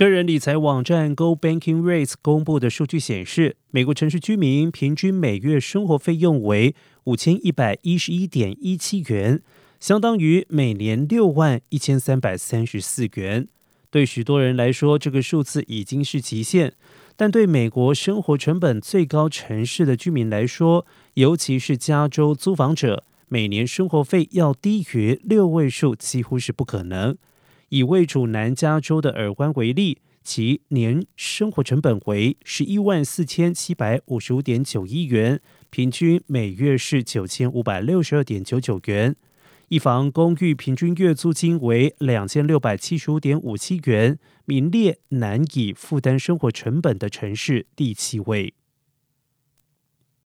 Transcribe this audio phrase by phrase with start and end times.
[0.00, 6.74] 个人理财网站 Go Banking Rates 公布的数据显示，美国城市居民平均每月生活费用为
[7.04, 9.42] 五千一百一十一点一七元，
[9.78, 13.46] 相当于每年六万一千三百三十四元。
[13.90, 16.72] 对许多人来说，这个数字已经是极限，
[17.14, 27.18] 但对美国生活成本最高城市的居民来说，尤其是加州租房者，每年生活费要低于六位数几乎是不可能。
[27.70, 35.40] 以位处南加州的尔湾为例，其年生活成本为十一万四千七百五十五点九一元，
[35.70, 39.14] 平均每月是九千五百六十二点九九元。
[39.68, 48.52] 一房公寓平均月租金为两千六百七十五点五七元，名列难以负担生活成本的城市第七位。